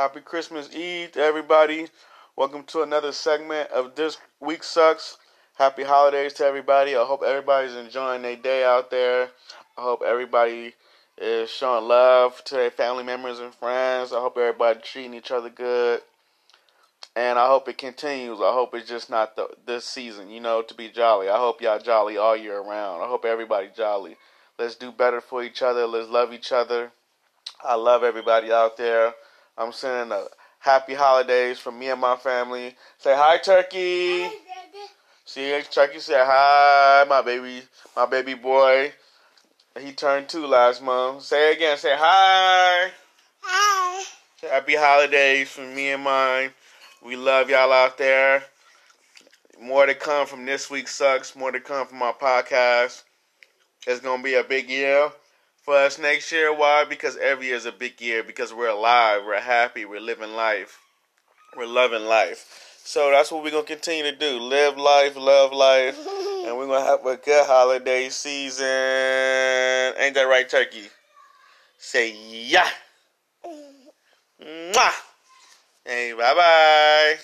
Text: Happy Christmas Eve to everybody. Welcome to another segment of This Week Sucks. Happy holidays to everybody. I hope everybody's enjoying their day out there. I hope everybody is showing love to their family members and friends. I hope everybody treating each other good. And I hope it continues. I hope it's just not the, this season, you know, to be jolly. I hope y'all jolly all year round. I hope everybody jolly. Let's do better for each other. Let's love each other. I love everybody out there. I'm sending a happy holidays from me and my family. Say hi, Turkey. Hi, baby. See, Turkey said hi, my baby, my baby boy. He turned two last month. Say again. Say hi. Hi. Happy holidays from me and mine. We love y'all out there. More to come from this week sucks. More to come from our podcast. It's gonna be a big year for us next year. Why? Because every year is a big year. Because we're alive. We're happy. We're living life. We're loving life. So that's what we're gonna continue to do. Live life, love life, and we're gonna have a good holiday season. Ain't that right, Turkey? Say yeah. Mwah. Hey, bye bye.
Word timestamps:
Happy 0.00 0.20
Christmas 0.20 0.74
Eve 0.74 1.12
to 1.12 1.20
everybody. 1.20 1.86
Welcome 2.34 2.62
to 2.68 2.80
another 2.80 3.12
segment 3.12 3.70
of 3.70 3.96
This 3.96 4.16
Week 4.40 4.64
Sucks. 4.64 5.18
Happy 5.58 5.82
holidays 5.82 6.32
to 6.34 6.44
everybody. 6.46 6.96
I 6.96 7.04
hope 7.04 7.22
everybody's 7.22 7.74
enjoying 7.74 8.22
their 8.22 8.36
day 8.36 8.64
out 8.64 8.90
there. 8.90 9.28
I 9.76 9.82
hope 9.82 10.00
everybody 10.02 10.72
is 11.18 11.50
showing 11.50 11.86
love 11.86 12.42
to 12.44 12.54
their 12.54 12.70
family 12.70 13.04
members 13.04 13.40
and 13.40 13.54
friends. 13.54 14.14
I 14.14 14.20
hope 14.20 14.38
everybody 14.38 14.80
treating 14.82 15.12
each 15.12 15.30
other 15.30 15.50
good. 15.50 16.00
And 17.14 17.38
I 17.38 17.46
hope 17.48 17.68
it 17.68 17.76
continues. 17.76 18.40
I 18.40 18.54
hope 18.54 18.74
it's 18.74 18.88
just 18.88 19.10
not 19.10 19.36
the, 19.36 19.48
this 19.66 19.84
season, 19.84 20.30
you 20.30 20.40
know, 20.40 20.62
to 20.62 20.72
be 20.72 20.88
jolly. 20.88 21.28
I 21.28 21.36
hope 21.36 21.60
y'all 21.60 21.78
jolly 21.78 22.16
all 22.16 22.34
year 22.34 22.58
round. 22.62 23.02
I 23.02 23.06
hope 23.06 23.26
everybody 23.26 23.68
jolly. 23.76 24.16
Let's 24.58 24.76
do 24.76 24.92
better 24.92 25.20
for 25.20 25.42
each 25.42 25.60
other. 25.60 25.86
Let's 25.86 26.08
love 26.08 26.32
each 26.32 26.52
other. 26.52 26.90
I 27.62 27.74
love 27.74 28.02
everybody 28.02 28.50
out 28.50 28.78
there. 28.78 29.12
I'm 29.60 29.72
sending 29.72 30.10
a 30.16 30.24
happy 30.58 30.94
holidays 30.94 31.58
from 31.58 31.78
me 31.78 31.90
and 31.90 32.00
my 32.00 32.16
family. 32.16 32.74
Say 32.96 33.14
hi, 33.14 33.36
Turkey. 33.36 34.22
Hi, 34.22 34.28
baby. 34.30 34.84
See, 35.26 35.60
Turkey 35.70 36.00
said 36.00 36.24
hi, 36.24 37.04
my 37.06 37.20
baby, 37.20 37.64
my 37.94 38.06
baby 38.06 38.32
boy. 38.32 38.94
He 39.78 39.92
turned 39.92 40.30
two 40.30 40.46
last 40.46 40.82
month. 40.82 41.24
Say 41.24 41.52
again. 41.52 41.76
Say 41.76 41.94
hi. 41.94 42.90
Hi. 43.42 44.04
Happy 44.50 44.76
holidays 44.76 45.50
from 45.50 45.74
me 45.74 45.90
and 45.90 46.04
mine. 46.04 46.52
We 47.04 47.16
love 47.16 47.50
y'all 47.50 47.70
out 47.70 47.98
there. 47.98 48.42
More 49.60 49.84
to 49.84 49.94
come 49.94 50.26
from 50.26 50.46
this 50.46 50.70
week 50.70 50.88
sucks. 50.88 51.36
More 51.36 51.52
to 51.52 51.60
come 51.60 51.86
from 51.86 52.00
our 52.00 52.14
podcast. 52.14 53.02
It's 53.86 54.00
gonna 54.00 54.22
be 54.22 54.34
a 54.34 54.42
big 54.42 54.70
year 54.70 55.12
for 55.62 55.76
us 55.76 55.98
next 55.98 56.32
year. 56.32 56.54
Why? 56.54 56.84
Because 56.84 57.16
every 57.16 57.46
year 57.46 57.56
is 57.56 57.66
a 57.66 57.72
big 57.72 58.00
year. 58.00 58.22
Because 58.22 58.52
we're 58.52 58.68
alive. 58.68 59.22
We're 59.26 59.40
happy. 59.40 59.84
We're 59.84 60.00
living 60.00 60.32
life. 60.32 60.78
We're 61.56 61.66
loving 61.66 62.04
life. 62.04 62.70
So 62.84 63.10
that's 63.10 63.30
what 63.30 63.42
we're 63.44 63.50
gonna 63.50 63.64
continue 63.64 64.04
to 64.04 64.16
do. 64.16 64.40
Live 64.40 64.76
life, 64.76 65.16
love 65.16 65.52
life, 65.52 65.96
and 66.46 66.56
we're 66.56 66.66
gonna 66.66 66.84
have 66.84 67.04
a 67.06 67.16
good 67.16 67.46
holiday 67.46 68.08
season. 68.08 68.66
Ain't 68.66 70.14
that 70.14 70.26
right, 70.28 70.48
Turkey? 70.48 70.88
Say 71.78 72.14
yeah. 72.16 72.68
Mwah. 74.42 74.90
Hey, 75.84 76.12
bye 76.12 76.34
bye. 76.34 77.16